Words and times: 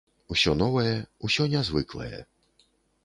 Усё 0.35 0.53
новае, 0.61 0.95
усё 1.29 1.47
нязвыклае. 1.53 2.25